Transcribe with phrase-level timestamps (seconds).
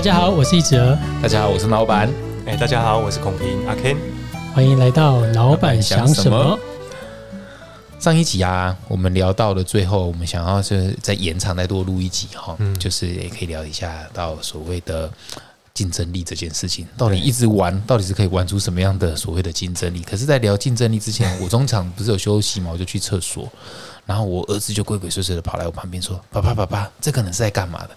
[0.00, 2.10] 大家好，我是一哲，大家好，我是老板。
[2.46, 3.98] 哎，大家好，我是孔平阿 Ken。
[4.54, 6.58] 欢迎来到老板想什么。
[7.98, 15.12] 上一集啊，我们聊到了最后，我们想要是再延长再多录一集哈，就是也可以聊一下到所谓的
[15.74, 20.00] 竞争力这件事情，到底一直玩，到底是可以玩出什么样的所谓的竞争力？
[20.00, 23.46] 可是，在聊竞争力之前，我中场不是有休息嘛，我就去厕所。
[24.06, 27.90] 然后我儿子就鬼鬼祟祟的跑来我旁边说：“爸爸，爸爸，这可能是在干嘛的？”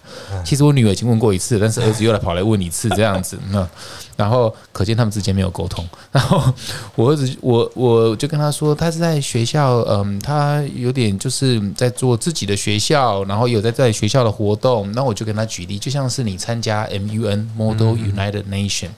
[0.44, 3.38] 其实我女儿已经问过一次，但是儿子又来跑来问一次这样子。
[3.50, 3.68] 那
[4.16, 5.84] 然后可见他们之间没有沟通。
[6.12, 6.54] 然后
[6.94, 14.92] 我儿子，我我就跟他说，他是在学校，嗯，他有点就是在做自己的学校，然后有在在学校的活动。
[14.92, 18.90] 那我就跟他举例，就像是你参加 MUN Model United Nation，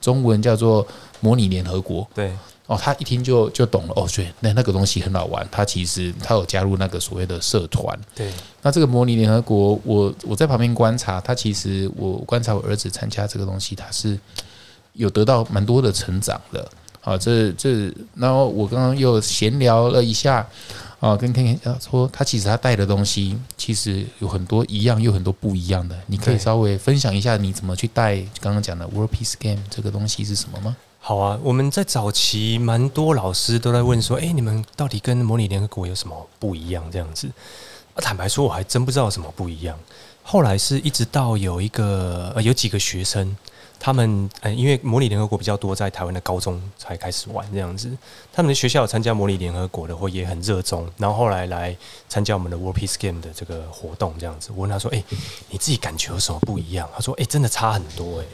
[0.00, 0.86] 中文叫做
[1.18, 2.08] 模拟联合国。
[2.14, 2.32] 对。
[2.70, 3.92] 哦，他一听就就懂了。
[3.96, 5.44] 哦，对，那那个东西很好玩。
[5.50, 7.98] 他其实他有加入那个所谓的社团。
[8.14, 8.30] 对。
[8.62, 14.16] 那这个模拟联合国，我我在旁边观察，他其实我观察我儿子参加这个东西，他是
[14.92, 16.70] 有得到蛮多的成长的。
[17.00, 20.46] 啊，这这，然后我刚刚又闲聊了一下，
[21.00, 25.98] 啊，跟 Ken 说，他其实他带的东西其实有很多一样，又很多不一样的。
[26.06, 30.76] 你可以稍微分享一下你怎么去带刚刚讲的 World Peace Game 这个东西是什么吗？
[31.02, 36.84] 好啊，我们在早期蛮多老师都在问说，哎，你们到底跟模拟联合国有什么不一样？
[36.92, 37.28] 这样子，
[37.96, 39.76] 坦白说，我还真不知道什么不一样。
[40.22, 43.34] 后来是一直到有一个呃，有几个学生，
[43.80, 47.90] 他们呃，因为模拟联合国比较多，在台湾的高中才开始玩这样子。
[48.30, 50.86] 他们的学校有参加模拟联合国的，或也很热衷。
[50.98, 51.74] 然后后来来
[52.10, 54.50] 参加我们的 World Peace Game 的这个活动这样子。
[54.54, 55.02] 我问他说，哎，
[55.48, 56.86] 你自己感觉有什么不一样？
[56.94, 58.24] 他说，哎，真的差很多，哎。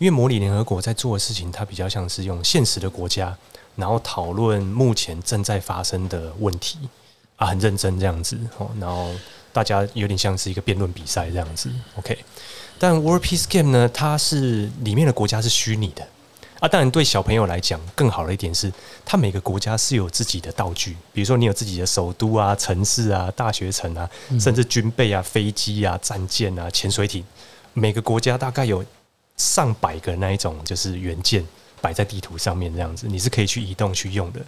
[0.00, 3.36] 因为模拟联合国在做的事情，它比较像是用现实的国家，
[3.76, 6.78] 然后讨论目前正在发生的问题
[7.36, 8.70] 啊，很认真这样子哦。
[8.80, 9.10] 然后
[9.52, 11.70] 大家有点像是一个辩论比赛这样子。
[11.96, 12.16] OK，
[12.78, 16.02] 但 World Peace Game 呢，它是里面的国家是虚拟的
[16.60, 16.66] 啊。
[16.66, 18.72] 当然对小朋友来讲，更好的一点是，
[19.04, 24.08] 它每个国家是有自己的道具，比如说你有自己的首都啊、城市啊、大学城啊，
[24.40, 27.22] 甚至军备啊、飞机啊、战舰啊、潜水艇，
[27.74, 28.82] 每个国家大概有。
[29.40, 31.42] 上百个那一种就是元件
[31.80, 34.40] 摆在地图上面这样子，你是可以去移动去用的。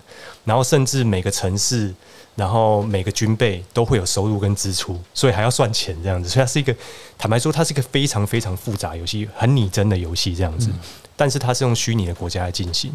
[0.44, 1.94] 然后甚至每个城市，
[2.36, 6.28] 然后每个军备都会有收入跟支出，所以还要算钱这样子。
[6.28, 6.76] 所以它是一个
[7.16, 10.68] 坦白说，它是一个非常非常复杂游戏，很拟真的游戏这样子。
[11.16, 12.92] 但是它是用虚拟的国家来进行，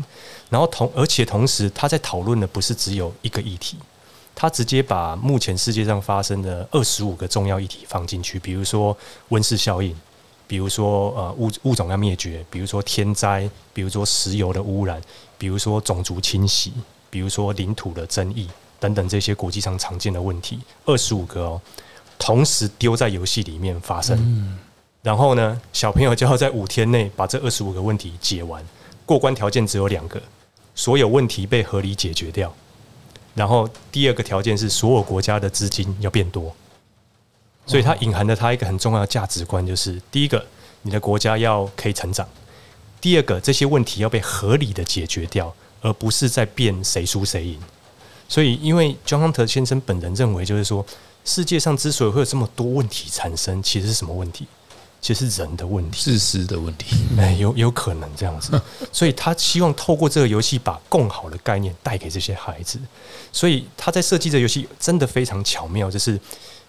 [0.51, 3.75] 然后同而且同时，它在讨论的不是只有一个议题，
[4.35, 8.95] 它直接把目前世界上发生的二十五个重要议题放进去，比如说
[9.29, 9.95] 温室效应。
[10.47, 15.01] 比如说，呃，物物种要灭绝，比如说天灾，比如说石油的污染，
[15.37, 16.71] 比如说种族清洗，
[17.09, 18.47] 比如说领土的争议
[18.79, 21.61] 等等这些国际上常见的问题，二十五个哦，
[22.17, 24.57] 同时丢在游戏里面发生。
[25.03, 28.63] 然后呢，小朋友就要在五天内把这二十五个问题解完，
[29.05, 30.21] 过关条件只有两个，
[30.75, 32.53] 所有问题被合理解决掉。
[33.35, 36.55] 然后第二个条件是，所有国家的资金要变多。
[37.67, 40.43] 所以它隐含的它一个很重要的价值观，就是第一个，
[40.83, 42.25] 你的国家要可以成长；
[43.01, 47.59] 第二个，这些问题要被合理的解决掉，而不是在变谁输谁赢。
[48.29, 50.85] 所以，因为 John Hunter 先生本人认为，就是说，
[51.25, 54.47] 世界上之所以会有这么多问题产生，其实是什么问题？
[54.99, 56.97] 其实是人的问题，自私的问题。
[57.17, 58.59] 哎，有有可能这样子。
[58.91, 62.79] 所以他希望透过这个游戏，把更好的概念带给这些孩子。
[63.31, 66.17] 所以他在设计这游戏真的非常巧妙，就是。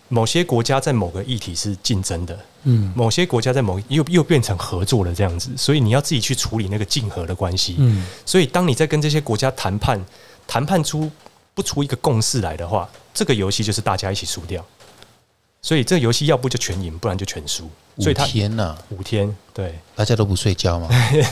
[0.08, 10.02] 某些国家在某个议题是竞争的，嗯，某些国家在某又又变成合作了这样子，所以你要自己去处理那个竞合的关系，嗯，所以当你在跟这些国家谈判，
[10.46, 11.10] 谈判出
[11.54, 14.64] 不出一个共识来的话，这个游戏就是大家一起输掉，
[15.60, 17.68] 所以这个游戏要不就全赢，不然就全输。
[17.96, 20.88] 五天呐，五天，对，大家都不睡觉吗？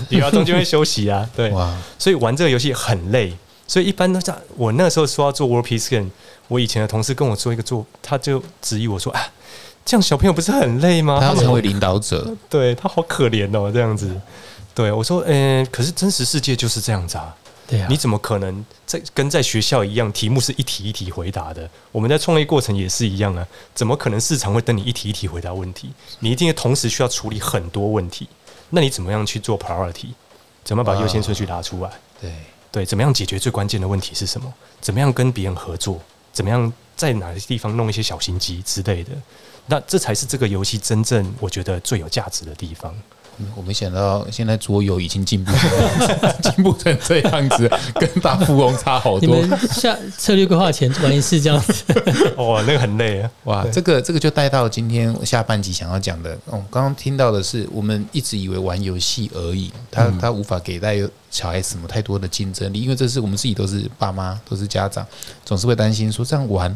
[0.08, 3.32] 有啊，中间会休息啊，对， 哇，所以玩这个游戏很累。
[3.68, 6.10] 所以一般都在我那个时候说要做 World Peace Game，
[6.48, 9.20] 我以前的同事跟我做一个做，他就质疑我说：“啊，
[9.84, 11.18] 这样小朋友不是很累吗？
[11.20, 14.20] 他要成为领导者，对他好可怜哦，这样子。”
[14.72, 17.34] 对我说：“嗯，可是真实世界就是这样子啊，
[17.66, 21.68] 对啊，你怎么可能在跟在学校一样，题目是一题一题回答的？
[21.90, 25.90] 我们在创业过程也是一样啊，怎么可能市场会等你一题一题回答问题？
[26.20, 28.28] 你一定同时需要处理很多问题，
[28.70, 30.08] 那你怎么样去做 priority？
[30.62, 31.90] 怎么把优先顺序拿出来？
[32.20, 32.30] 对。”
[32.76, 34.52] 对，怎么样解决最关键的问题是什么？
[34.82, 35.98] 怎么样跟别人合作？
[36.30, 39.12] 怎么样在哪些地方弄一些小心机之类的？
[39.64, 42.94] 那这才是这个游戏真正我觉得最有价值的地方。
[43.54, 49.40] 我没想到现在桌游已经进步成 进步成这样子，跟大富翁差好你多。
[49.40, 51.84] 们下策略规划前玩一次这样子，
[52.36, 53.30] 哇，那个很累啊。
[53.44, 56.32] 哇，这个这个就带到今天下半集想要讲的。
[56.46, 60.96] 哦，刚刚听到的是，我们一直以为玩游戏而已，他他无法给带
[61.30, 65.06] 小孩什么太多的竞争力，因为这是我们自己都是爸妈，都是家长，
[65.44, 66.74] 总是会担心说这样玩。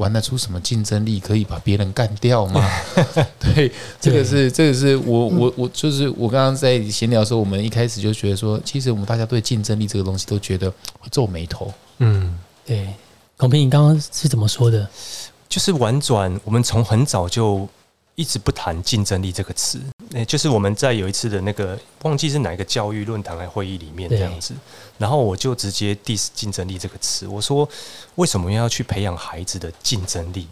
[0.00, 1.20] 玩得出什么竞争力？
[1.20, 2.66] 可以把别人干掉吗？
[3.38, 3.70] 对，
[4.00, 11.72] 这个是这个是我我我就是我刚刚在闲聊的时候，我们一开始就觉得说，其实我们大家对竞争力这个东西都觉得会皱眉头。
[11.98, 12.88] 嗯，对。
[13.36, 14.88] 孔平，你刚刚是怎么说的？
[15.48, 17.68] 就是婉转，我们从很早就
[18.14, 19.80] 一直不谈竞争力这个词。
[20.12, 24.54] 诶，就是我们在有一次的那个忘记是哪一个教育论坛还会议里面这样子，
[24.98, 27.26] 然后我就直接 diss 竞争力这个词。
[27.28, 27.68] 我说，
[28.16, 30.48] 为什么要去培养孩子的竞争力？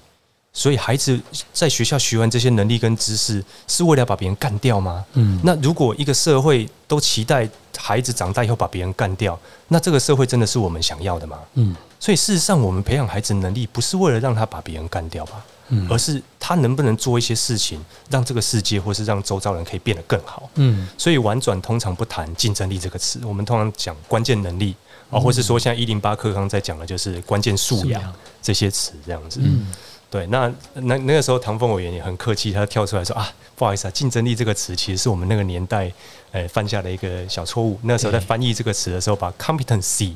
[0.53, 1.21] 所以孩子
[1.53, 5.05] 在学校学完这些能力跟知识，是为了把别人干掉吗？
[5.13, 9.39] 嗯，那如果一个社会都期待孩子长大以后把别人干掉，
[9.69, 11.39] 那这个社会真的是我们想要的吗？
[11.55, 15.45] 嗯，所以事实上，我们培养孩子能力，不是为了让他把别人干掉吧？
[15.71, 20.49] 嗯，而是他能不能做一些事情，让这个世界或是让周遭人可以变得更好。
[20.55, 24.75] 嗯，所以婉转通常不谈竞争力这个词，我们通常讲关键能力
[25.11, 28.01] 啊，或是说像一零八课刚在讲的就是关键素养
[28.41, 29.41] 这些词这样子。
[29.43, 29.67] 嗯，
[30.09, 35.93] 对，那那那个时候唐凤委员也很客气，他跳出来说啊，不好意思啊，竞争力这个词其实是我们那个年代
[36.31, 37.79] 呃犯下的一个小错误。
[37.83, 40.15] 那时候在翻译这个词的时候，把 competency。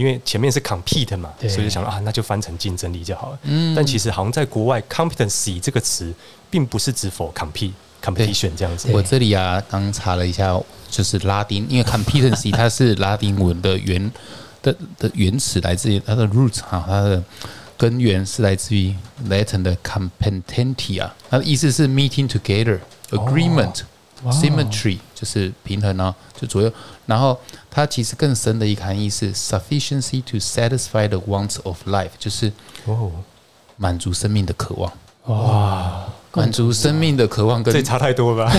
[0.00, 3.38] 因为前面是 compete 嘛，所以就想啊，那就翻成竞争力就好了。
[3.42, 6.10] 嗯，但其实好像在国外，competency 这个词
[6.48, 8.88] 并不是指否 compete competition 这样子。
[8.94, 10.58] 我这里啊，刚查了一下，
[10.88, 14.10] 就是拉丁，因为 competency 它是拉丁文的原
[14.62, 17.22] 的的原始，来自于它的 roots 哈，它的
[17.76, 18.94] 根源是来自于
[19.28, 22.78] Latin 的 competentia，它的意思是 meeting together
[23.10, 23.82] agreement。
[24.26, 26.72] Symmetry 就是平衡啊，就左右。
[27.06, 27.38] 然后
[27.70, 32.52] 它其实更深的一个含义是 sufficiency to satisfy the wants of life，就是
[32.84, 33.10] 哦，
[33.76, 34.92] 满足生命的渴望。
[35.26, 38.52] 哇，满足生命的渴望跟这差太多了吧？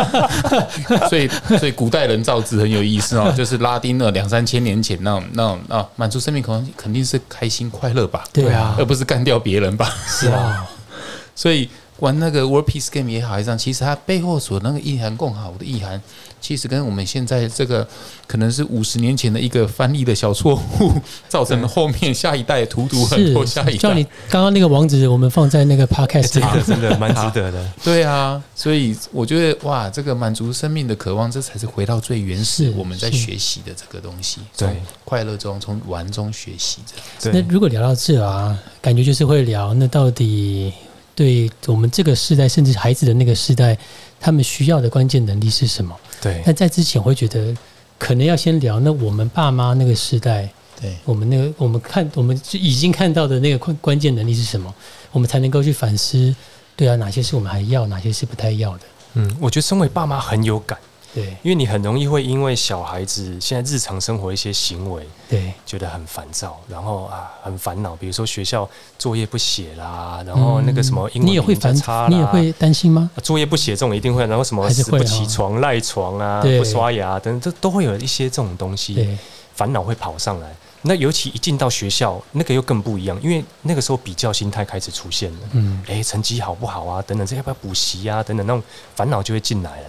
[1.08, 8.24] 所以所以古代人造字很有意思哦， 就是拉丁的两三千年前那种那种啊，满足生命渴望肯定是开心快乐吧？
[8.32, 9.88] 对啊，而不是干掉别人吧？
[10.06, 10.66] 是啊，
[11.34, 11.68] 所以。
[11.98, 16.00] 玩那个 World Peace Game 也好，还是其实它背后所那个意涵更好的意涵，
[16.40, 17.86] 其实跟我们现在这个
[18.26, 20.92] 可能是五十年前的一个翻译的小错误，
[21.28, 23.78] 造成了后面下一代荼毒很多下一代。
[23.78, 27.68] 叫你刚刚那个网址，我们放在那个 Podcast， 真的真的蛮值得的。
[27.82, 34.40] 对啊，所以我觉得哇，这个满足生命的渴望，这才是回到最原始我们在学习的这个东西。
[34.56, 34.68] 对，
[35.04, 36.78] 快乐中从玩中学习
[37.18, 37.40] 这样。
[37.40, 40.72] 那如果聊到这啊，感觉就是会聊那到底。
[41.18, 43.76] 对我们这个时代，甚至孩子的那个时代，
[44.20, 45.92] 他们需要的关键能力是什么？
[46.22, 46.40] 对。
[46.46, 47.52] 那在之前会觉得，
[47.98, 50.48] 可能要先聊那我们爸妈那个时代，
[50.80, 54.72] 对我们那个我们看我们已经看到的那个关关键能力是什么，
[55.10, 56.32] 我们才能够去反思，
[56.76, 58.84] 对啊，哪些是我们还要，哪些是不太要的？
[59.14, 60.78] 嗯，我觉得身为爸妈很有感。
[61.14, 67.96] 对，因为你很容易会因为小孩子现在日常生活一些行为，对，觉得很烦躁，然后啊很烦恼。
[67.96, 68.68] 比如说学校
[68.98, 73.10] 作业不写啦，然后那个什么英文会烦差，你也会担心吗？
[73.22, 79.18] 作业不写这种一定会，然后什么死不起床、赖床啊、不刷牙等，这都会有一些这种东西，
[79.54, 80.54] 烦恼会跑上来。
[80.82, 85.38] 那尤其一进到学校，那个又更不一样，因为那个时候比较心态开始出现了。
[85.52, 87.02] 嗯，哎，成绩好不好啊？
[87.02, 88.22] 等等，这要不要补习啊？
[88.22, 88.62] 等等，那种
[88.94, 89.86] 烦恼就会进来了。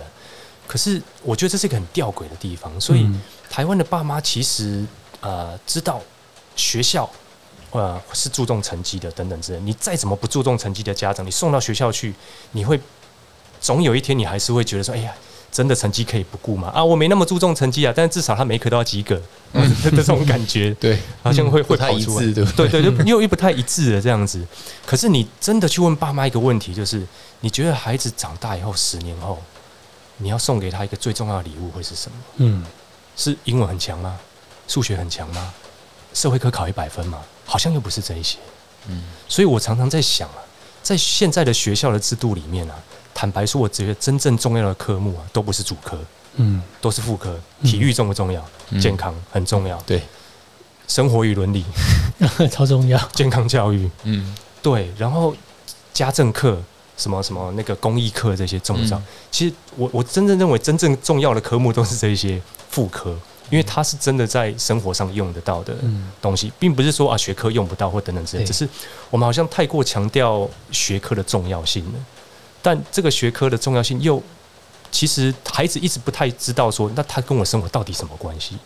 [0.70, 3.04] 可是我觉得这是一个很吊诡的地方，所以
[3.50, 4.86] 台湾的爸妈其实
[5.20, 6.00] 呃知道
[6.56, 7.10] 学校
[7.72, 9.60] 呃是注重成绩的等等之类。
[9.62, 12.14] 你再怎么不注重成绩的家长，你送到学校去，
[12.52, 12.80] 你会
[13.60, 15.12] 总有一天你还是会觉得说，哎呀，
[15.52, 16.68] 真的成绩可以不顾吗？
[16.68, 19.20] 啊，我没那么注重成绩啊，但是至少他每科都要及格
[19.54, 24.46] 嗯 这种感觉， 对，好像会会跑出来，对对对，又又不太一致的这样子。
[24.86, 27.04] 可是你真的去问爸妈一个问题，就是
[27.40, 29.42] 你觉得孩子长大以后十年后？
[30.20, 32.18] 你要送给他一个最重要的礼物会是什么？
[32.38, 32.64] 嗯，
[33.16, 34.18] 是英文很强吗？
[34.68, 35.52] 数学很强吗？
[36.14, 37.20] 社会科考一百分吗？
[37.46, 38.38] 好像又不是这一些。
[38.88, 40.40] 嗯，所以我常常在想啊，
[40.84, 42.76] 在现在的学校的制度里面啊，
[43.14, 45.98] 坦白说，我觉得真正重要的科目啊，都不是主科，
[46.36, 47.40] 嗯，都是副科。
[47.64, 48.46] 体育重不重要？
[48.80, 49.80] 健康很重要。
[49.82, 50.02] 对，
[50.88, 51.66] 生活与伦理
[52.52, 52.98] 超重要。
[53.14, 54.92] 健康教育，嗯，对。
[54.98, 55.36] 然后
[55.94, 56.62] 家政课。
[57.00, 59.01] 什么什么那个公益课这些重要，
[59.32, 62.39] 其实我我真正认为真正重要的科目都是这些
[62.70, 63.18] 副科，
[63.50, 65.74] 因为它是真的在生活上用得到的
[66.22, 68.68] 东西，并不是说啊学科用不到或等等之类，只是
[69.10, 72.00] 我们好像太过强调学科的重要性了，
[72.62, 74.22] 但这个学科的重要性又
[74.91, 78.58] 其实孩子一直不太知道说，那他跟我生活到底什么关系？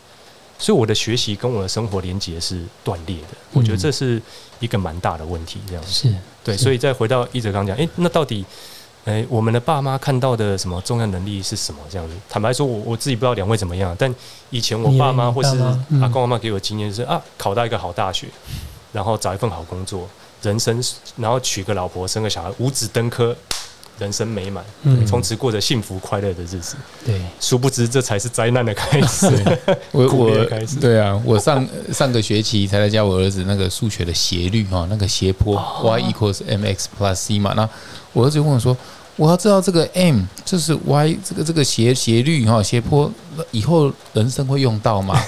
[0.60, 3.28] 所以我的学习跟我的生活连接是断裂的。
[3.52, 4.22] 我觉得这是
[4.60, 5.60] 一个蛮大的问题。
[5.68, 6.14] 这样是
[6.44, 8.46] 对，所以再回到一哲刚讲，哎，那到底，
[9.06, 11.80] 哎，我们的爸妈看到的什么重要能力是什么？
[11.90, 14.14] 这样子，坦白说，我我自己不知道两位怎么样，但
[14.50, 15.58] 以前我爸妈或是
[16.02, 18.28] 阿公阿妈给我经验是啊，考到一个好大学，
[18.92, 20.08] 然后找一份好工作，
[20.42, 20.84] 人生，
[21.16, 23.36] 然后娶个老婆，生个小孩，五子登科，
[24.00, 26.76] 人生美满，嗯从此过着幸福快乐的日子。
[27.06, 29.28] 对，殊不知，这才是灾难的开始。
[29.92, 37.54] 我 我开始对啊，我上 上个学期才来教我儿子那个数学的斜率哈，那个斜坡、y equals mx plus c 嘛。
[37.56, 37.70] 那
[38.14, 38.76] 我儿子就问我说
[39.16, 43.12] ：“我要知道这个 m 就是 y 这个这个斜斜率哈斜坡，
[43.52, 45.20] 以后人生会用到吗？”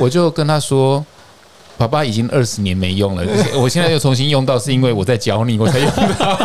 [0.00, 1.04] 我就跟他说。
[1.78, 3.22] 爸爸已经二十年没用了，
[3.54, 6.36] 我现在又重新用到，是因为我在教你，我才用到。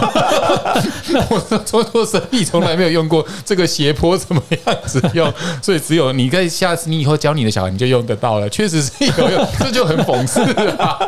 [1.30, 10.42] 我做做生意从来没有用过这个斜坡怎么样子用，所以只有你在下次你以后教你的小孩，你就用得到了，确实是有用，这就很讽刺
[10.78, 11.00] 啊。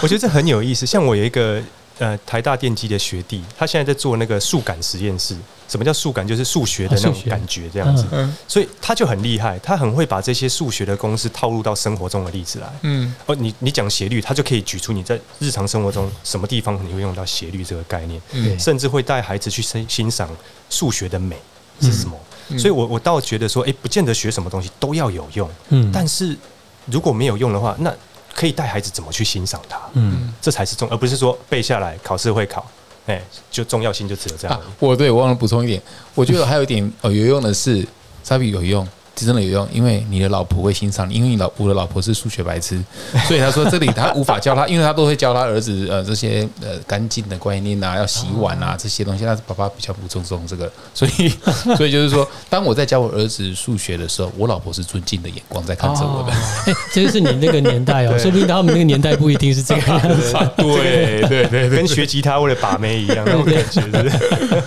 [0.00, 0.84] 我觉得这很有意思。
[0.86, 1.60] 像我有一个
[1.98, 5.36] 呃台大电机的学弟，他现在在做那个数感实验室。
[5.66, 6.24] 什么叫数感？
[6.28, 8.04] 就是数学的那种感觉这样子。
[8.12, 12.70] 嗯所以他就很厉害，他很会把这些数学的公式套入到生活中的例子来。
[12.82, 20.28] 嗯哦，你你讲斜率，他就可以举出你在日常生活中什么地方你会用到斜率这个概念，嗯甚至会带孩子去欣欣赏
[20.68, 21.36] 数学的美
[21.80, 22.16] 是什么。
[22.50, 26.36] 嗯所以我我倒觉得说，诶，不见得学什么东西都要有用，嗯，但是
[26.84, 27.92] 如果没有用的话，那
[28.34, 32.66] 可以带孩子怎么去欣赏它，嗯这才是重，而不是说背下来考试会考，
[33.06, 35.80] 哎，就重要性就只有这样啊。，我对我忘了补充一点，
[36.14, 37.86] 我觉得还有一点呃有用的是，
[38.22, 38.86] 沙比有用。
[39.14, 42.82] 真的有用，因为你的老婆会欣赏你，因为你老我的老婆是数学白痴，
[43.26, 51.28] 所以他说这里他无法教他，因为他都会教他儿子呃这些呃干净的观念啊，要洗碗啊这些东西，但是爸爸比较不注重这个，所以
[51.76, 56.32] 所以就是说，当我在教我儿子数学的时候，我老婆是尊敬的眼光在看着我的，
[56.66, 60.32] 哎，这就是你那个年代哦， 说不定他们那个年代不一定是这个样子。
[60.56, 64.62] 对对对，跟学吉他为了把妹一样那种感觉，是不是？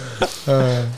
[0.45, 0.93] 嗯，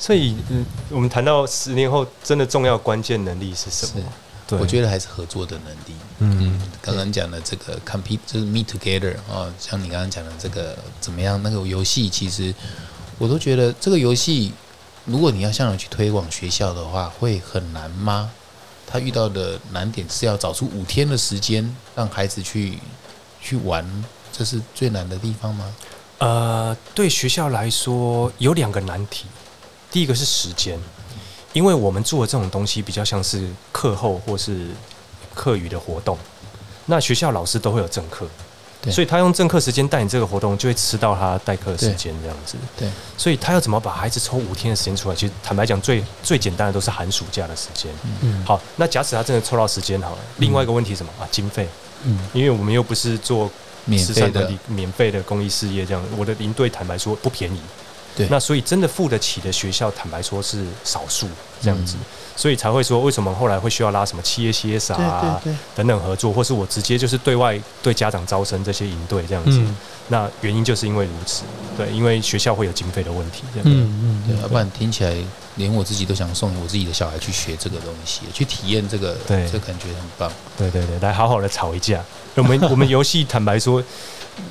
[0.00, 4.02] 所以，嗯，我们谈到十年后真的重要关键能力是什么？，
[4.48, 11.38] 对，我觉得还是合作的能力，嗯，刚刚讲的这个 compete 就是 meet together 啊，像你刚刚讲的这个怎么样？
[11.42, 12.52] 那个游戏其实
[13.18, 14.54] 我都觉得这个游戏，
[15.04, 18.30] 如果你要向人去推广学校的话，会很难吗？
[18.86, 22.78] 他遇到的难点是要找出五天的时间让孩子去
[23.40, 23.86] 去玩，
[24.32, 25.64] 这是最难的地方吗？
[26.18, 29.26] 呃，对学校来说有两个难题，
[29.90, 30.78] 第一个是时间，
[31.52, 34.68] 因为我们做的这种东西比较像是课后或是
[35.34, 36.16] 课余的活动，
[36.86, 38.26] 那学校老师都会有正课。
[38.90, 42.56] 所以他用正课时间带你这个活动，就会吃到他代课的时间这样子。
[42.78, 45.14] 对，所以他要怎么把孩子抽五天的时间出来？
[45.14, 47.92] 其实坦白讲，最最简单的都是寒暑假的时间。
[48.22, 51.28] 嗯，好，那假使他真的抽到时间好了，另外一个问题是什么啊？
[51.30, 51.68] 经费，
[52.04, 53.50] 嗯因为我们又不是做
[53.84, 57.60] 免费的慈善的免费的公益事业，这样我的领队坦白说不便宜。
[58.16, 58.26] 对。
[58.30, 61.28] 那所以真的付得起的学校，坦白说是少数
[61.60, 62.04] 这样子，嗯。
[62.36, 69.58] 所以才会说为什么后来会需要拉什么企业 CSR 啊对等等合作，或是我直接就是对外对家长招生这些营队这样子。
[69.58, 69.76] 嗯。
[70.08, 71.42] 那原因就是因为如此，
[71.76, 73.64] 对，因为学校会有经费的问题，这样。
[73.64, 75.14] 对，嗯嗯要不然听起来
[75.56, 79.46] 连我自己都想送我自己的小孩去学这个东西，去体验这个，对。
[79.50, 80.32] 这感觉很棒。
[80.56, 82.02] 对对对，来好好的吵一架。
[82.36, 83.82] 我们我们游戏坦白说，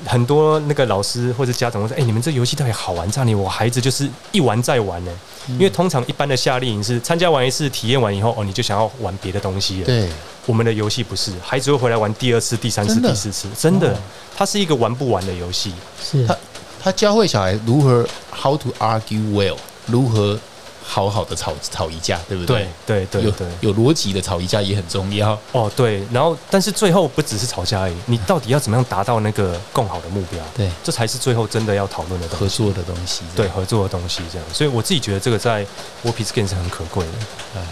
[0.06, 3.34] 很多那个老师或者家长会说：“哎、你们这游戏到底好玩在哪里？
[3.34, 5.12] 我孩子就是一玩再玩呢。
[5.48, 9.86] 因为通常一般的夏令营是参加完一次、体验完以后，哦，你就想要玩别的东西了。
[9.86, 10.08] 对，
[10.46, 13.96] 我们的游戏不是，孩子会回来玩第二次、第三次、第四次，真的哦，
[14.36, 15.72] 它是一个玩不完的游戏。
[16.00, 16.36] 是他
[16.82, 19.56] 他教会小孩如何 how to argue well，
[19.86, 20.38] 如何
[20.82, 23.06] 好好的吵吵一架，对不对对？
[23.06, 25.38] 对对对，有逻辑的吵一架也很重要。
[25.52, 30.40] 哦对，然后但是最后不只是吵架而已，你到底要怎么样达到那个更好的目标？
[30.56, 32.44] 对，这才是最后真的要讨论的东西。
[32.44, 33.22] 合作的东西。
[33.36, 35.62] 对合作的东西，这样，所以我自己觉得这个在
[36.02, 37.12] w o p i s Game 是很可贵的。
[37.56, 37.62] 哎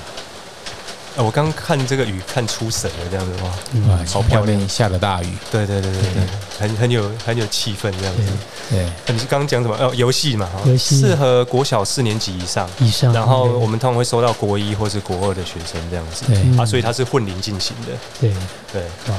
[1.18, 5.26] 呃我刚看这个雨看出神了，这样子哇，哇，好漂亮下了大雨。
[5.50, 6.22] 对对对对对，
[6.60, 8.22] 很很有很有气氛这样子。
[8.70, 9.76] 对，呃你是刚刚讲什么？
[9.80, 16.24] 哦，游戏嘛，哈游戏适合国小四年级以上，以上，然后我们通常会收到国一或是国二的学生这样子。
[16.56, 18.32] 啊，所以它是混龄进行的，对
[18.72, 18.82] 对
[19.12, 19.18] 哇，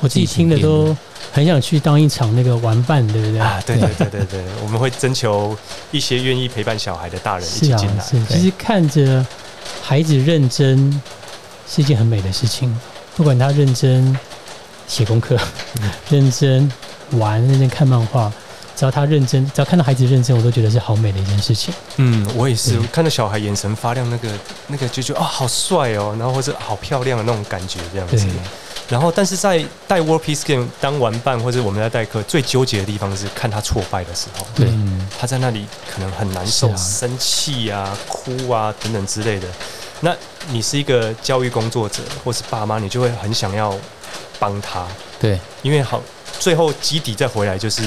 [0.00, 0.96] 我自己听的都
[1.32, 3.38] 很想去当一场那个玩伴，对不对？
[3.38, 5.56] 啊，对对对 对对，我们会征求
[5.92, 9.24] 一些愿意陪伴小孩的大人一起进来，，是，其实看着
[9.80, 11.00] 孩子认真
[11.68, 12.78] 是一件很美的事情，
[13.16, 14.16] 不管他认真
[14.86, 15.36] 写功课、
[16.10, 16.70] 认真
[17.12, 18.32] 玩、认真看漫画，
[18.76, 21.74] 只要他认真，只要看到孩子认真，我都觉得是好美的一件事情。
[21.96, 24.28] 嗯，我也是看到小孩眼神发亮，那个
[24.68, 28.26] 那个就觉得啊、好帅哦，然后或者好漂亮的那种感觉这样子。
[28.88, 39.48] 然后，但是在带 World Peace Game 当玩伴或者我们在代课，最纠结的地方是看他挫败的时候，对嗯他在那里可能很难受、啊生气啊、哭啊等等之类的。
[40.00, 40.14] 那
[40.50, 43.74] 你是一个教育工作者或是爸妈，你就会很想要
[44.38, 44.86] 帮他，
[45.18, 46.00] 对，因为好，
[46.38, 47.82] 最后基底再回来就是，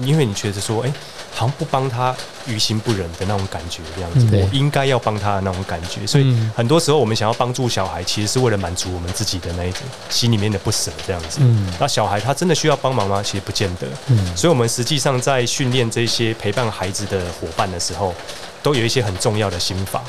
[0.00, 0.92] 因为你觉得说，哎、
[1.34, 2.14] 好像不帮他
[2.46, 6.06] 于心不忍的那种感觉，这样子，嗯我应该要帮他的那种感觉。
[6.06, 11.38] 所以嗯很多时候我们想要帮助小孩，其实是为了满足我们自己的那一种心里面的不舍，这样子。
[11.42, 13.22] 嗯那小孩他真的需要帮忙吗？
[13.22, 13.86] 其实不见得。
[14.06, 18.14] 嗯所以，我们实际上在训练这些陪伴孩子的伙伴的时候，
[18.62, 20.02] 都有一些很重要的心法，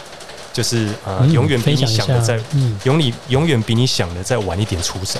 [0.58, 5.20] 就是呃，嗯永远比你想的在，嗯永你永远比你想的再晚一点出手，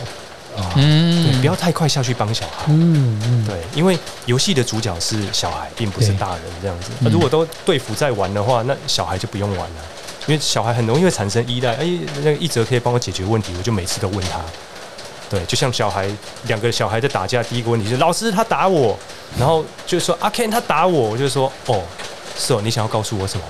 [0.58, 2.66] 啊嗯对，不要太快下去帮小孩。
[2.70, 6.90] 嗯嗯对，因为游戏的主角是小孩，并不是大人这样子。
[7.02, 9.82] 那如果都对付在玩的话，那小孩就不用玩了，
[10.26, 11.76] 因为小孩很容易会产生依赖。
[11.76, 14.40] 哎，那个一哲可以帮我解决问题，我就每次都问他。
[15.30, 16.10] 对，就像小孩
[16.48, 18.98] 两个小孩在打架，第一个问题就是老师他打我，
[19.38, 21.84] 然后就说阿 Ken 他打我，我就说哦，
[22.36, 23.46] 是哦，你想要告诉我什么？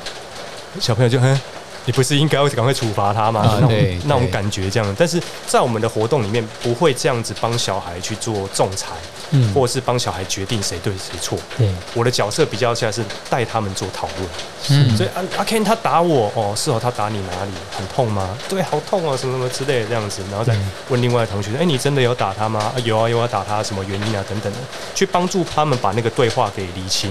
[0.81, 1.39] 小朋友就哼。
[1.87, 3.57] 你不是应该要赶快处罚他吗？
[3.61, 8.91] 那种那种感觉这样，但是在我们的活动里面不会这样子帮小孩去做仲裁，
[9.31, 9.53] 嗯。
[9.53, 11.39] 或者是帮小孩决定谁对谁错。
[11.57, 11.69] 对。
[11.93, 14.29] 我的角色比较像是带他们做讨论，
[14.69, 14.97] 嗯。
[14.97, 17.51] 所以阿阿 Ken 他打我哦，是哦，他打你哪里？
[17.71, 18.37] 很痛吗？
[18.49, 20.69] 对，好痛哦，什么什么之类的这样子，然后再嗯。
[20.89, 22.59] 问另外的同学，哎，你真的有打他吗？
[22.59, 24.21] 啊有啊有啊，打他什么原因啊？
[24.27, 24.59] 等等的，
[24.93, 27.09] 去帮助他们把那个对话给理清。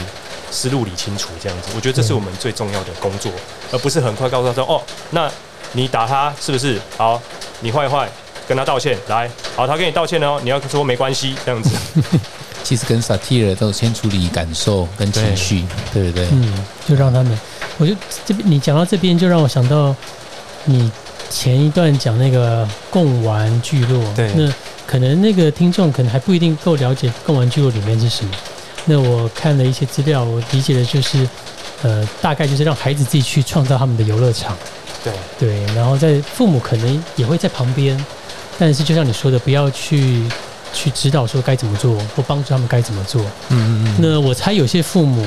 [0.56, 3.30] 思路理清楚，这样子，我觉得这是我们最重要的工作，
[3.70, 5.30] 而不是很快告诉他说：“哦，那
[5.72, 6.80] 你打他是不是？
[6.96, 7.20] 好，
[7.60, 8.08] 你坏坏，
[8.48, 11.70] 跟他道歉，来，好，他跟你道歉了哦，你要说没关系，这样子。
[12.64, 16.26] 其实跟 satire 都先处理感受跟情绪，对不对？
[16.32, 17.38] 嗯，就让他们，
[17.76, 17.94] 我就
[18.25, 19.94] 这边你讲到这边，就让我想到
[20.64, 20.90] 你
[21.30, 24.50] 前一段讲那个共玩聚落，对那
[24.86, 28.32] 可能那个听众可能还不一定够了解共玩聚落里面是什么。
[28.87, 31.29] 那我看了一些资料，我理解的就是，
[31.83, 34.57] 呃，大概就是让孩子自己去创造他们的游乐场，
[35.03, 38.03] 对，对，然后在父母可能也会在旁边，
[38.59, 40.25] 但是就像你说的，不要去
[40.72, 43.20] 去指导说该怎么做，或帮助他们该怎么做。
[43.49, 43.96] 嗯嗯嗯。
[43.99, 45.27] 那我猜有些父母，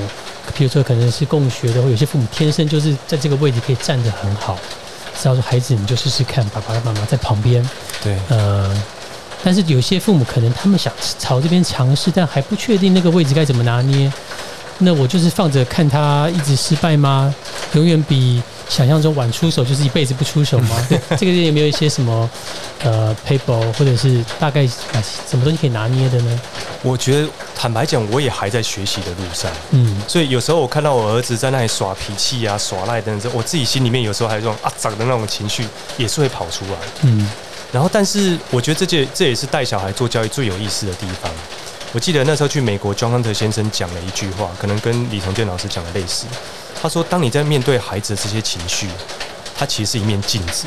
[0.56, 4.58] 比如说可能是共学的，或有些父母天生就是在这个位置可以站得很好，
[5.22, 7.68] 只要说孩子你就试试看，爸爸妈妈在旁边，
[8.02, 8.74] 对，呃，
[9.44, 14.12] 但是有些父母可能他们想朝这边尝试，但还不确定那个位置该怎么拿捏。
[14.82, 17.34] 那我就是放着看他一直失败吗？
[17.74, 20.88] 永远比想象中晚出手就是一辈子不出手吗？
[20.88, 22.30] 对 这个有没有一些什么
[22.82, 26.42] 呃 paper 或者是大概啊什么东西可以拿捏的呢？
[26.82, 36.72] 我觉得坦白讲，我也还在学习的路上，嗯所以有时候我看到我儿子在那里耍脾气啊、耍赖等等，我自己心里面有时候还有这种啊长的那种情绪，也是会跑出来。
[37.02, 37.30] 嗯
[37.72, 41.32] 然后，但是我觉得这件这也是带小孩做教育最有意思的地方。
[41.92, 46.26] 我记得那时候去美国，John Hunter 先生讲了一句话，可能跟李崇建老师讲的类似。
[46.82, 48.88] 他说：“当你在面对孩子的这些情绪，
[49.58, 50.66] 它其实是一面镜子，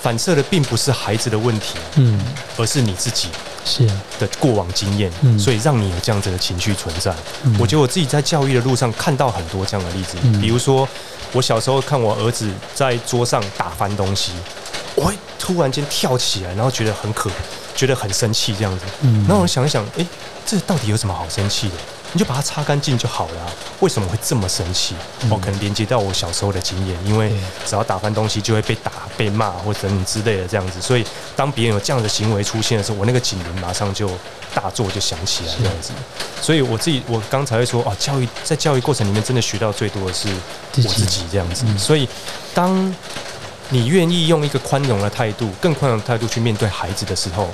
[0.00, 2.20] 反射的并不是孩子的问题，嗯，
[2.56, 3.28] 而是你自己
[3.64, 7.12] 是啊，的过往经验，嗯所以让你有这样子的情绪存在。
[7.44, 10.88] 嗯我觉得我自己在教育的路上看到很多这样的例子，嗯比如说
[11.32, 14.32] 我小时候看我儿子在桌上打翻东西，
[14.94, 15.14] 我会
[15.46, 17.30] 突然间跳起来，然后觉得很可，
[17.76, 18.84] 觉得很生气这样子。
[19.02, 20.04] 嗯然后我想一想，诶，
[20.44, 21.74] 这到底有什么好生气的？
[22.12, 23.46] 你就把它擦干净就好了啊、
[23.78, 24.96] 为什么会这么生气？
[25.20, 27.32] 嗯哦，可能连接到我小时候的经验，因为
[27.64, 31.06] 只要打翻东西就会被打、被骂或者等等之类的这样子，所以
[31.36, 34.10] 当别人有这样的行为出现的时候，我那个警铃马上就
[34.52, 35.92] 大作就响起来这样子。
[36.40, 40.28] 所以我自己，我刚才会说，哦，教育在教育过程里面真的学到最多的是
[40.76, 41.64] 我自己这样子。
[41.68, 42.08] 嗯所以
[42.52, 42.94] 当
[43.70, 47.48] 你愿意用一个宽容的态度、更宽容的态度去面对孩子的时候，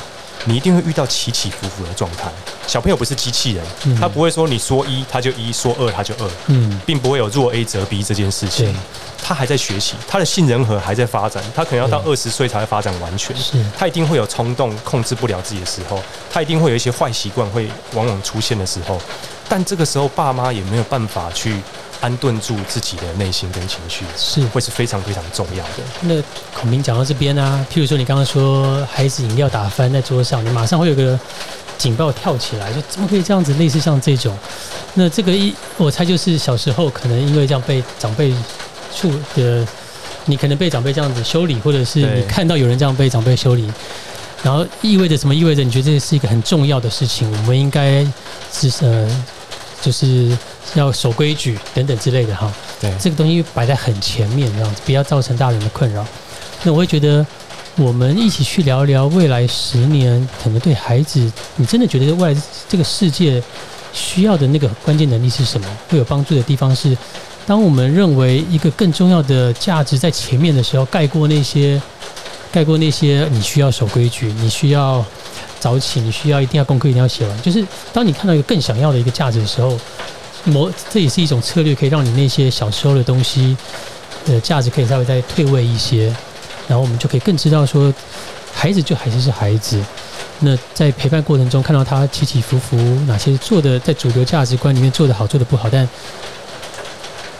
[0.44, 2.31] 你一定会遇到起起伏伏的状态。
[2.66, 8.75] 小朋友不是机器人，嗯他不会说你说一他就一，说二他就二，嗯并不会有弱 A 则 B 这件事情。
[9.25, 13.35] 他还在学习，他的杏仁核还在发展，他可能要到二十岁才会发展完全。
[13.37, 19.01] 是他一定会有冲动控制不了自己的时候，他一定会有一些坏习惯会往往出现的时候，
[19.48, 21.55] 但这个时候爸妈也没有办法去
[22.02, 24.42] 安顿住自己的内心跟情绪，是。
[24.48, 25.82] 会是非常非常重要的。
[26.02, 31.18] 那孔明讲到这边啊，譬如说你刚刚说孩子饮料打翻在桌上，你马上会有个
[31.78, 33.54] 警报跳起来，就怎么可以这样子？
[33.54, 34.36] 类似像这种，
[34.94, 38.34] 那这个一我猜就是小时候可能因为这样被长辈
[38.94, 39.66] 处的，
[40.26, 43.72] 你可能被长辈这样子修理，或者是你看到有人这样被长辈修理，
[44.42, 45.34] 然后意味着什么？
[45.34, 48.04] 意味着你觉得这是一个很重要的事情，我们应该
[48.52, 49.24] 是呃
[49.80, 50.36] 就是
[50.75, 52.53] 要守规矩等等之类的哈。
[52.81, 56.05] 对，这个东西摆在很前面，这样子不要造成大人的困扰。
[56.64, 57.25] 那我会觉得，
[57.77, 63.42] 我们一起去聊聊未来十年，可能对孩子，你真的觉得未来这个世界
[63.92, 65.66] 需要的那个关键能力是什么？
[65.88, 66.96] 会有帮助的地方是，
[67.46, 71.81] 当我们认为一个更重要的价值在前面的时候，盖过那些，
[72.51, 75.05] 盖过那些你需要守规矩，你需要
[75.61, 79.79] 早起，你需要一定要功课一定要写完，就是当你看到一个更想要的一个价值的时候。
[80.44, 83.57] 某这也是一种策略，可以让你那些小时候的东西
[84.24, 86.07] 的价值可以稍微再退位一些，
[86.66, 87.92] 然后我们就可以更知道说，
[88.52, 89.83] 孩子就还是是孩子。
[90.40, 92.76] 那在陪伴过程中，看到他起起伏伏，
[93.07, 95.88] 哪些做的在主流价值观里面做的好，做的不好，但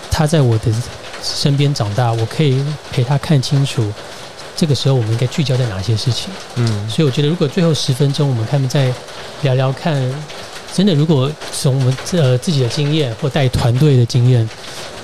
[0.09, 0.73] 他在我的
[1.21, 3.93] 身边长大，我可以陪他看清楚，
[4.55, 6.31] 这个时候我们应该聚焦在哪些事情。
[6.55, 8.93] 嗯，所以我觉得，如果最后十分钟，我们看再
[9.43, 10.01] 聊聊看。
[10.73, 14.49] 真的，如果从我们呃自己的经验或带团队的经验，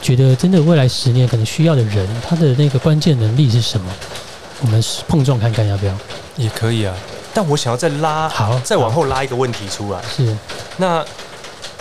[0.01, 3.93] 觉得真的未来十年可能需要的人，他的那个关键能力是什么？
[4.63, 5.95] 我们碰撞看看要不要？
[6.37, 6.95] 也可以啊。
[7.35, 10.01] 但我想要再拉，好，再往后拉一个问题出来。
[10.15, 10.37] 是，
[10.77, 11.05] 那。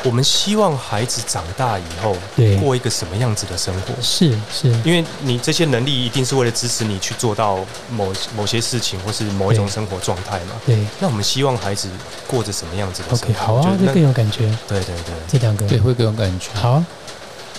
[0.03, 3.93] 我们希望孩子长大以后，对过一个什么样子的生活？
[4.01, 10.53] 是是，因为你这些能力一定是为了支持你去做到某某些事情，或是某一种生活状态嘛。
[10.65, 10.77] 对。
[10.99, 11.89] 那我们希望孩子
[12.27, 13.45] 过着什么样子的生活？
[13.45, 14.47] 好啊，这更有感觉。
[14.67, 16.49] 对对对，这两个对会更有感觉。
[16.53, 16.83] 好，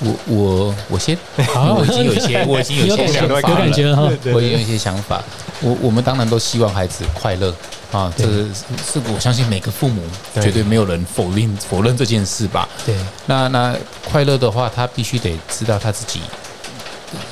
[0.01, 1.17] 我我我先，
[1.55, 4.03] 好， 我已经有一些，我已经有一些想法了，有感觉哈。
[4.33, 5.23] 我已经有一些想法。
[5.61, 7.55] 我我们当然都希望孩子快乐。
[7.91, 10.03] 啊，这是是我相信每个父母
[10.35, 12.69] 绝对没有人否认否认这件事吧？
[12.85, 13.75] 对，那那
[14.11, 16.21] 快乐的话，他必须得知道他自己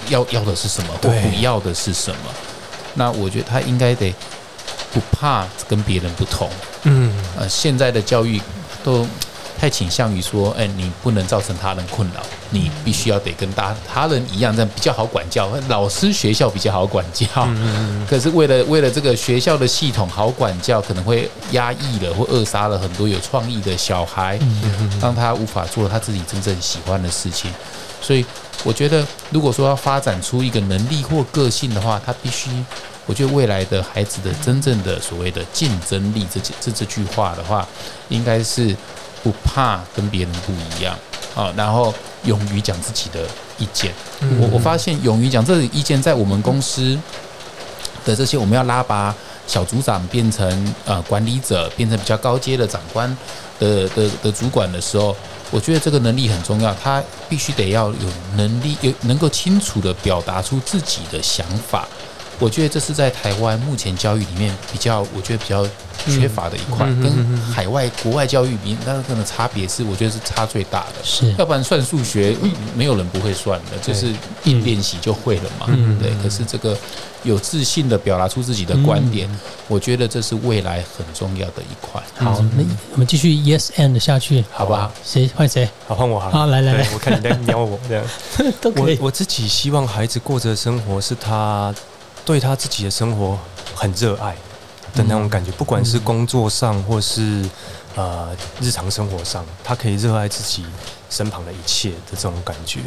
[0.09, 2.19] 要要的是什么，或不要的是什么。
[2.95, 4.15] 那我觉得他应该得
[4.95, 6.49] 不怕跟别人不同。
[6.85, 8.41] 嗯，呃，现在的教育
[8.83, 9.07] 都。
[9.59, 15.49] 太倾向于说，哎，你不能造成他人困扰，你必须要得跟大他人一样，这样比较好管教。
[15.69, 17.27] 老师学校比较好管教，
[18.09, 24.39] 可是为了为了这个学校的系统好管教，可能会压抑了或扼杀了很多有创意的小孩，
[25.01, 27.51] 让他无法做他自己真正喜欢的事情。
[28.03, 28.25] 所以，
[28.63, 32.51] 我觉得如果说要发展出一个能力或个性的话，他必须，
[33.07, 37.67] 我觉得未来的孩子的真正的所谓的竞争力，这这这句话的话，
[38.11, 38.77] 应该是。
[39.27, 40.97] 不怕跟别人不一样
[41.35, 43.27] 啊，然后勇于讲自己的
[43.59, 43.93] 意见。
[44.41, 46.97] 我我发现勇于讲这意见，在我们公司
[48.05, 49.13] 的这些，我们要拉拔
[49.49, 53.09] 小组长变成呃管理者，变成比较高阶的长官
[53.59, 55.17] 的的的主管的时候，
[55.51, 56.73] 我觉得这个能力很重要。
[56.75, 61.89] 他必须得要有能力，有能够清楚的表达出自己的想法。
[62.39, 65.67] 我觉得这是在台湾目前教育里面比较，我觉得比较
[66.07, 71.03] 缺乏的一块，跟海外国外教育比，那可能差别是，我觉得是差最大的。
[71.03, 72.37] 是，要不然算数学，
[72.75, 74.13] 没有人不会算的，就是
[74.45, 75.67] 一练习就会了嘛。
[75.99, 76.13] 对。
[76.23, 76.77] 可是这个
[77.23, 79.29] 有自信的表达出自己的观点，
[79.67, 82.01] 我觉得这是未来很重要的一块。
[82.17, 84.93] 好，那我们继续 yes and 下去，好不好？
[85.03, 85.67] 谁换谁？
[85.89, 88.05] 好换我，好来来来，我看你在瞄我这样
[88.61, 88.99] 都可以。
[89.01, 91.75] 我自己希望孩子过着生活是他。
[92.27, 93.39] 对他自己的生活
[93.75, 94.35] 很热爱
[94.95, 97.49] 的那种感觉，不管是工作上或是
[97.95, 100.67] 呃日常生活上，他可以热爱自己
[101.09, 102.81] 身旁的一切的这种感觉。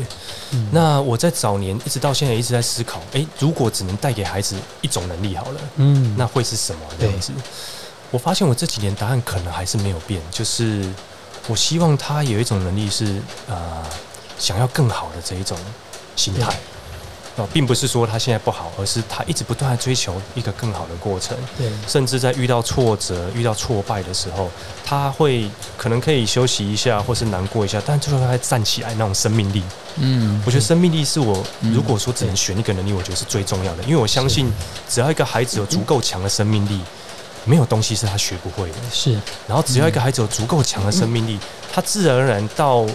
[0.72, 7.32] 那我在早年一直到现在一直在思考，哎，如果只能带给孩子一种能力好了，嗯，那会是什么这样子？
[8.12, 10.84] 我发现我这几年答案可能还是没有变，就是
[11.48, 13.86] 我希望他有一种能力是呃
[14.38, 15.58] 想要更好的这一种
[16.18, 16.54] 心态。
[17.48, 21.38] 并不是说他现在不好，而是他一直不断的追求一个更好的过程。
[21.58, 24.50] 对，甚至在遇到挫折、遇到挫败的时候，
[24.86, 29.64] 他会可能可以休息一下，或是难过一下，但最后他站起来那种生命力。
[29.98, 34.52] 嗯，我觉得生命力是我如果说只能选一个能力，我觉得是最重要的，因为我相信
[34.88, 36.80] 只要一个孩子有足够强的生命力，
[37.46, 38.76] 没有东西是他学不会的。
[38.92, 41.38] 是，然后只要一个孩子有足够强的生命力，
[41.72, 42.86] 他自然而然到。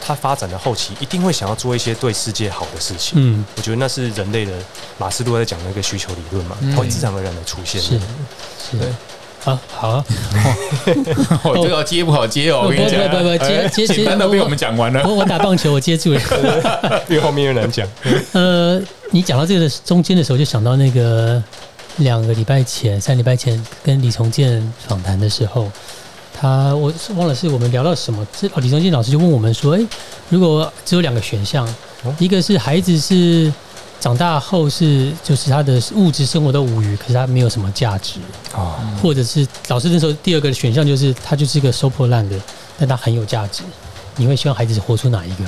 [0.00, 3.12] 他发展的后期一定会想要做一些对世界好的事情。
[3.16, 4.52] 嗯，我觉得那是人类的
[4.96, 7.80] 马斯洛在讲那个需求理论嘛，会自然而然的出现。
[7.80, 7.98] 是，
[8.78, 8.88] 对，
[9.40, 10.04] 好好，
[11.44, 15.02] 我这个接不好接哦，我跟你讲，不不不接接接，都被我们讲完了。
[15.06, 17.86] 我我打棒球，我接住了， 越后面越难讲。
[18.32, 21.42] 呃，你讲到这个中间的时候，就想到那个
[21.98, 25.70] 两个礼拜前、三礼拜前跟李重建访谈的时候。
[26.40, 29.84] 他我忘了是我们聊到什么，这李忠进老师就问我们说：“哎，
[30.28, 31.68] 如果只有两个选项，
[32.18, 33.52] 一个是孩子是
[33.98, 38.20] 长大后是就是他的物质生活都无余，可是他没有什么价值
[38.54, 42.38] 啊，或者是老师那时候第二个选项就是他就是一个收破烂的，
[42.78, 43.64] 但他很有价值。
[44.14, 45.44] 你会希望孩子活出哪一个？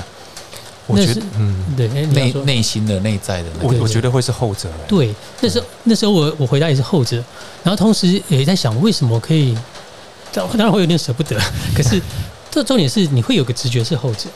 [0.87, 4.87] 那是我觉得，嗯，对，内内心的内在的那我，我觉得会是后者、欸。
[4.89, 7.23] 对，那时候那时候我我回答也是后者，
[7.63, 9.57] 然后同时也在想为什么可以，
[10.33, 11.37] 当当然会有点舍不得，
[11.75, 12.01] 可是
[12.49, 14.29] 这重点是你会有个直觉是后者，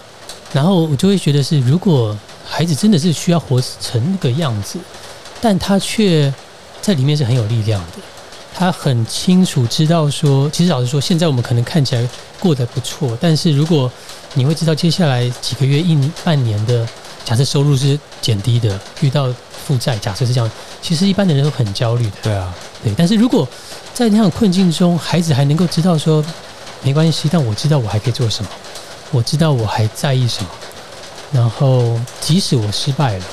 [0.54, 4.78] 然后我就会觉得是如果孩子真的是需要活成那个样子，
[5.42, 6.34] 但他却
[6.82, 7.98] 在里面是很有力量的，
[8.54, 12.08] 他很清楚知道说，其实老实说，现在我们可能看起来
[12.40, 13.92] 过得不错，但是如果
[14.34, 16.88] 你会知道接下来几个月、一年半年的，
[17.24, 19.34] 假设收入是减低的，遇到
[19.66, 22.12] 负债，假设是这样，其实一般的人都很焦虑的。
[22.22, 22.54] 对啊，
[22.84, 23.48] 对，但是如果
[23.96, 26.22] 在那样的困境中，孩子还能够知道说
[26.84, 28.52] 没关系，但我知道我还可以做什么，
[29.10, 30.50] 我知道我还在意什么，
[31.32, 33.26] 然后即使我失败了，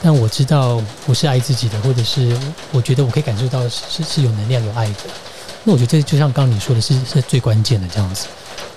[0.00, 2.38] 但我知道我是爱自己的，或者是
[2.70, 4.94] 我觉得我可以感受到是是是有能量、有爱的。
[5.64, 8.26] 那我觉得这就像刚刚你说的是是最关键的这样子。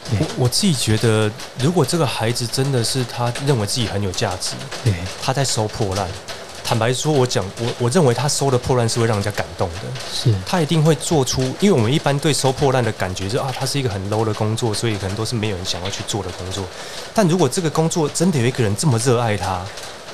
[0.10, 6.10] 对我我自己觉得，如果这个孩子真的是他认为自己很有价值，对，他在收破烂。
[6.70, 9.76] 坦白说，我讲我我认为他收的破烂是会让人家感动的。
[10.14, 16.64] 是，他一定会做出，因为我们一般对收破烂的感觉就是啊，它是一个很 low 的工作，所以可能都是没有人想要去做的工作。
[17.12, 19.66] 但如果这个工作真的有一个人这么热爱他，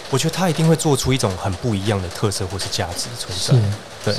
[0.09, 3.61] 我觉得他一定会做出一种很不一样的特色或是价值存
[4.05, 4.15] 在。，对，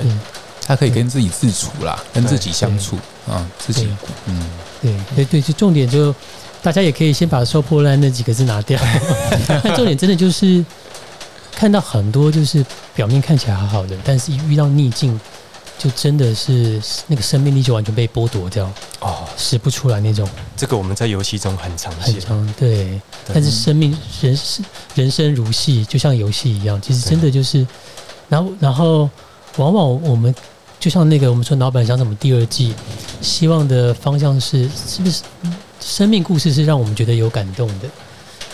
[0.67, 3.89] 他可以跟自己自处啦，跟自己相处啊，自己
[4.27, 4.51] 嗯，
[4.83, 6.15] 对对对，就重点就
[6.63, 8.79] 大家也可以先把“收破烂”那几个字拿掉，
[9.49, 10.63] 但 重点真的就是
[11.57, 12.65] 看到很多就是
[12.95, 15.19] 表面看起来好好的，但是一遇到逆境，
[15.79, 22.13] 就真的是那个生命力就完全被剥夺掉，哦，使不出来那种这个我们在游戏中很常见。
[22.13, 23.01] 很长对。
[23.33, 24.63] 但是生命人是
[24.95, 27.67] 人生如戏，就像游戏一样，其实真的就是，
[28.29, 29.09] 然后然后
[29.57, 30.33] 往往我们
[30.79, 32.75] 就像那个我们说老板想怎么第二季，
[33.23, 35.23] 希望的方向是是不是
[35.81, 37.89] 生命故事是让我们觉得有感动的。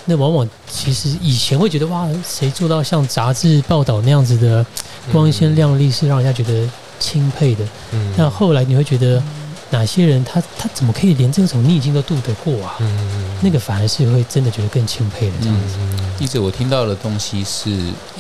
[0.05, 4.65] 那往往其实以前会觉得哇，谁做到像杂志报道那样子的
[5.12, 7.65] 光鲜亮丽，是让人家觉得钦佩的。
[7.93, 9.23] 嗯但后来你会觉得
[9.71, 12.77] 哪些人他他怎么可以连这种逆境都渡得过啊？
[12.81, 15.77] 嗯那个反而是会真的觉得更钦佩的这样子。
[16.19, 17.71] 一直我听到的东西是，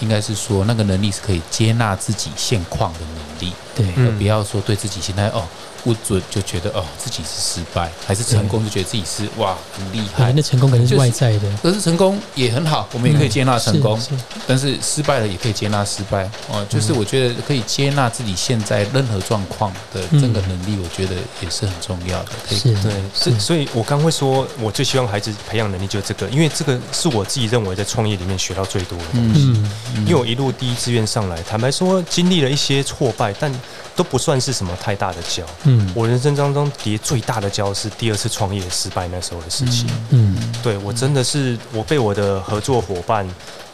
[0.00, 3.86] 应该是说那个能力是可以接纳自己现况的能力，对，
[4.18, 5.44] 不要说对自己现在哦
[5.84, 10.36] 不准就觉得哦自己是失败，还是成功就觉得自己是哇很厉害我们。
[10.36, 14.14] 的成功可能是外在的，可是成功也很好，我们也可以接纳成功，是是
[14.46, 16.64] 但是失败了也可以接纳失败哦。
[16.68, 22.30] 就是我觉得可以接纳自己现在任何状况的这个能力，我觉得也是很重要的。
[22.48, 29.52] 可以是，对，是是，所以我刚会说，我最希望孩子培养能力就是这个，因为这个是我自己认为在创业里面学到最多的东西。
[29.96, 33.52] 嗯，因为我一路第一志愿上来，坦白说，经历了一些挫败，但
[33.94, 35.44] 都不算是什么太大的跤。
[35.64, 39.88] 嗯我人生当中跌最大的跤是第二次创业失败那时候的事情。
[40.10, 43.28] 嗯对我真的是我被我的合作伙伴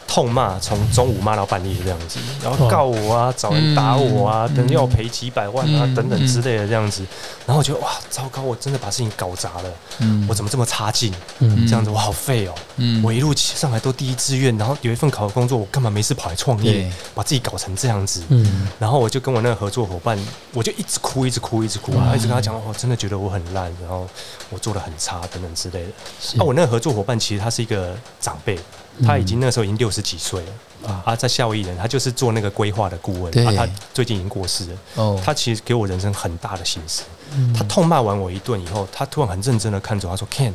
[0.09, 4.55] 痛骂，从中午骂到半夜这样子，然后告我啊，找人打我啊，嗯。
[4.55, 5.93] 等要赔几百万啊，嗯。
[5.93, 7.05] 等等之类的这样子。
[7.45, 10.25] 然后我觉得哇，糟糕，我真的把事情搞砸了，嗯。
[10.27, 11.13] 我怎么这么差劲？
[11.37, 11.67] 嗯。
[11.67, 12.55] 这样子我好废哦。
[12.77, 13.03] 嗯。
[13.03, 18.23] 我一路上来都第一志愿，然后有一份好的工作，我干嘛没事跑来创业，把自己搞成这样子？
[18.29, 18.67] 嗯。
[18.79, 20.17] 然后我就跟我那个合作伙伴，
[20.53, 24.07] 我就一直哭，一直哭，一直哭，一直跟他讲，我真的觉得我很烂，然后
[24.49, 25.89] 我做的很差等等之类的。
[26.19, 26.35] 是。
[26.35, 28.57] 那、我那个合作伙伴其实他是一个长辈，
[29.05, 30.51] 他已经那时候已经六十几岁了。
[30.87, 33.31] 啊啊，在夏威夷人，他就是做那个规划的顾问。
[33.55, 34.77] 他最近已经过世了。
[34.95, 37.03] 哦，他其实给我人生很大的心思。
[37.35, 40.53] 嗯他痛骂完我一顿以后，他突然很认真的看着我他说：“Ken，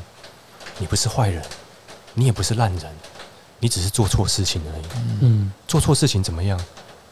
[0.78, 1.44] 你不是坏人，
[2.14, 2.90] 你也不是烂人，
[3.60, 4.84] 你只是做错事情而已。
[5.20, 6.58] 嗯做错事情怎么样？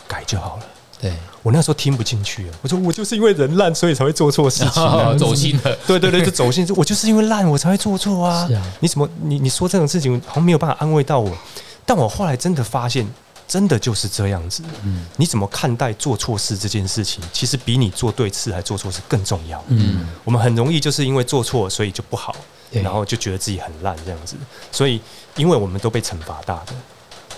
[0.08, 0.62] 改就好了。”
[1.02, 1.12] 对，
[1.42, 5.12] 我那时候听不进去啊，我说我就是因为人烂，所以才会做错事情、啊。
[5.18, 8.46] 走心了， 对对对，就走心，我就是因为烂，我才会做错啊。
[8.46, 11.36] 是啊你怎么你你说这种事情好像没有办法安慰到我，
[11.84, 13.04] 但我后来真的发现，
[13.48, 14.62] 真的就是这样子。
[14.84, 19.62] 嗯你怎么看待做错事这件事情，其实比你做对事还做错事更重要。
[19.68, 22.36] 嗯我们很容易就是因为做错，所以就不好，
[22.70, 24.36] 然后就觉得自己很烂这样子。
[24.70, 25.00] 所以，
[25.36, 26.72] 因为我们都被惩罚大的，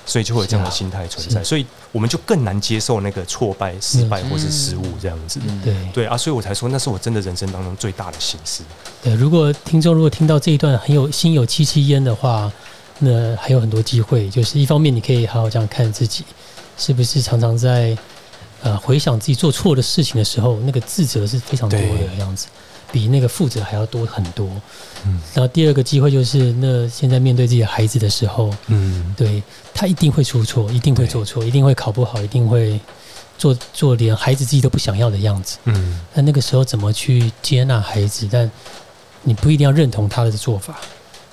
[0.07, 5.41] 所以就会有这样的心态存在，是所以我们就更难接受那个挫败、失败嗯或是失误这样子。
[5.47, 8.63] 嗯对对啊，所以我才说那是我真的人生当中最大的心思。
[9.03, 9.15] 对。
[9.15, 12.53] 如果听众如果听到这一段很有心有戚戚焉的话，
[12.99, 14.29] 那还有很多机会。
[14.29, 16.25] 就是一方面你可以好好这样看自己，
[16.77, 17.97] 是不是常常在
[18.63, 22.47] 呃回想自己做错的事情的时候，那个自责是非常多的对样子，
[22.95, 24.47] 比那个负责还要多很多。
[25.05, 29.43] 嗯然后第二个机会就是，那现在面对自己的孩子的时候，嗯，对
[29.75, 32.79] 他一定会出错，一定会做错，一定会考不好，一定会
[33.37, 35.59] 做做连孩子自己都不想要的样子。
[35.65, 38.29] 嗯，那那个时候怎么去接纳孩子？
[38.31, 38.49] 但
[39.23, 40.79] 你不一定要认同他的做法，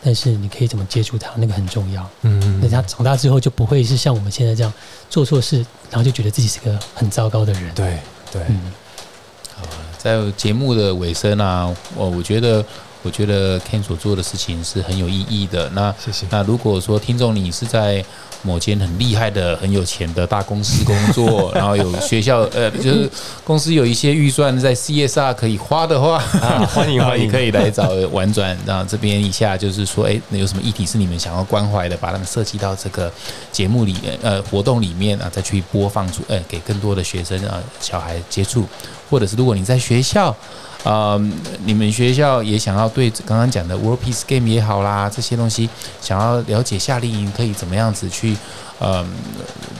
[0.03, 2.09] 但是你可以怎么接触他，那个很重要。
[2.23, 4.73] 嗯那他长大之后就不会是像我们现在这样
[5.09, 5.57] 做错事，
[5.91, 7.73] 然后就觉得自己是个很糟糕的人。
[7.75, 7.99] 对
[8.31, 8.71] 对，嗯，
[10.01, 12.65] 在节目的尾声啊，我我觉得，
[13.03, 15.69] 我觉得 Ken 所做的事情是很有意义的。
[15.69, 16.25] 那谢谢。
[16.31, 18.03] 那如果说听众你是在
[18.43, 23.09] 某间很厉害的、很有钱的大公司工作， 然后有学校呃，就是
[23.43, 28.57] 公司有一些预算在 CSR 可以花的话，啊欢迎 欢迎可以来找婉转。
[28.65, 33.11] 然后这边一下就是说，哎，那有什么议题是你们想要关怀的，把它们设计到这个
[33.51, 38.65] 节目里面，呃，活动里面啊，再去播放出，呃，给更多的学生啊、小孩接触，
[39.09, 40.35] 或者是如果你在学校。
[40.83, 41.19] 啊、
[41.63, 45.69] 你们学校也想要对刚刚讲的 World Peace Game 也好啦，这些东西
[46.01, 48.35] 想要了解夏令营可以怎么样子去，
[48.79, 49.05] 呃，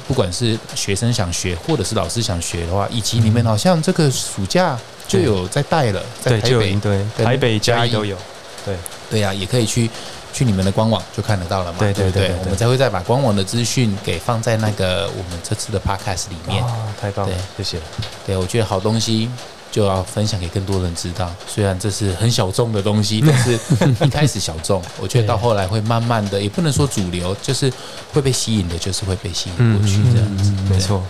[0.08, 8.16] 不管是学生想学，或者是老师想学的话，以及你们好像这个暑假就有在带了，在，台北就有营，队，跟台北、嘉义都有。
[8.64, 8.76] 对，
[9.10, 9.90] 对呀、也可以去
[10.32, 16.64] 去你们的官网就看得到了嘛，对对不对对对对我们才会再把官网的资讯给放在那个我们这次的 Podcast 里面。
[16.64, 17.82] 啊，太棒了对，谢谢。
[18.28, 19.28] 对，我觉得好东西
[19.72, 21.34] 就要分享给更多人知道。
[21.48, 23.58] 虽然这是很小众的东西， 但是
[24.06, 27.72] 一开始小众， 我觉得到后来会慢慢的，也不能说主流，就是
[28.14, 30.52] 会被吸引的，就是会被吸引过去这样子。
[30.70, 31.02] 没错，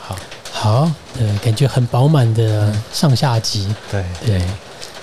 [0.00, 0.16] 好，
[0.52, 3.68] 好，呃，感觉很饱满的上下集。
[3.90, 4.42] 对对，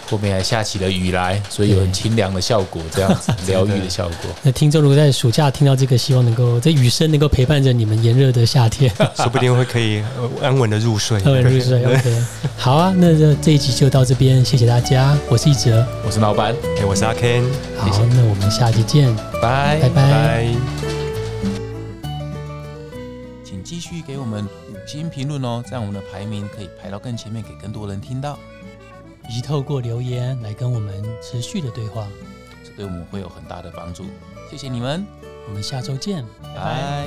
[0.09, 4.31] 后面还下起了雨来，所以有很清凉的效果，这样子疗愈的效果。
[4.43, 11.19] 那听众如果在暑假听到这个，希望能够这雨声能够陪伴着你们炎热的夏天， 说不定会可以呃安稳的入睡。
[11.21, 11.83] 安稳入睡。
[11.85, 12.23] OK，
[12.57, 15.85] 好啊，那这这一集就到这边，谢谢大家，我是一哲。
[16.05, 17.43] 我是老板，哎，我是阿 Ken，
[17.77, 20.11] 好，那我们下期见，拜拜拜。
[20.11, 20.47] 拜。
[23.43, 28.37] 请继续给我们五星评论哦，这样我们的排名可以排到更前面，给更多人听到。
[29.29, 32.07] 以及透过留言来跟我们持续的对话。
[32.63, 34.05] 这对我们会有很大的帮助。
[34.49, 35.05] 谢谢你们，
[35.47, 37.05] 我们下周见，拜